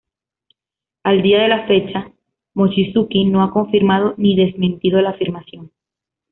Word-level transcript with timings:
A 1.03 1.11
día 1.11 1.43
de 1.43 1.47
la 1.47 1.67
fecha, 1.67 2.11
Mochizuki 2.55 3.25
no 3.25 3.43
ha 3.43 3.51
confirmado 3.53 4.15
ni 4.17 4.35
desmentido 4.35 4.99
la 4.99 5.11
afirmación. 5.11 5.69